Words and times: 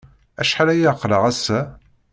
Acḥal 0.41 0.69
ay 0.73 0.83
aql-aɣ 0.91 1.23
ass-a? 1.31 1.59